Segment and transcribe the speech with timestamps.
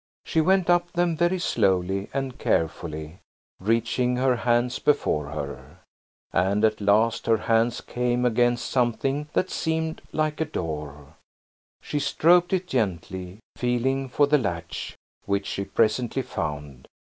[0.25, 3.19] She went up them very slowly and carefully,
[3.59, 5.81] reaching her hands before her.
[6.33, 11.17] And at last her hands came against something that seemed like a door.
[11.83, 14.95] She stroked it gently, feeling for the latch,
[15.27, 16.87] which she presently found.